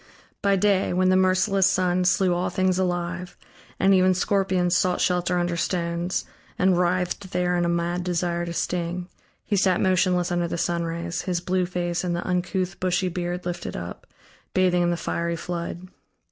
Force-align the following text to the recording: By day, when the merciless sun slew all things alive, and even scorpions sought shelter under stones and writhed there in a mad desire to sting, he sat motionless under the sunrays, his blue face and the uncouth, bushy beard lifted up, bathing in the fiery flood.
By 0.41 0.55
day, 0.55 0.93
when 0.93 1.09
the 1.09 1.15
merciless 1.15 1.67
sun 1.67 2.05
slew 2.05 2.33
all 2.33 2.49
things 2.49 2.79
alive, 2.79 3.37
and 3.79 3.93
even 3.93 4.15
scorpions 4.15 4.75
sought 4.75 4.99
shelter 4.99 5.37
under 5.37 5.55
stones 5.55 6.25
and 6.57 6.75
writhed 6.75 7.29
there 7.33 7.55
in 7.55 7.65
a 7.65 7.69
mad 7.69 8.03
desire 8.03 8.43
to 8.47 8.51
sting, 8.53 9.09
he 9.45 9.55
sat 9.55 9.79
motionless 9.79 10.31
under 10.31 10.47
the 10.47 10.57
sunrays, 10.57 11.21
his 11.29 11.39
blue 11.39 11.67
face 11.67 12.03
and 12.03 12.15
the 12.15 12.27
uncouth, 12.27 12.79
bushy 12.79 13.09
beard 13.09 13.45
lifted 13.45 13.75
up, 13.77 14.07
bathing 14.55 14.81
in 14.81 14.89
the 14.89 14.97
fiery 14.97 15.35
flood. 15.35 15.87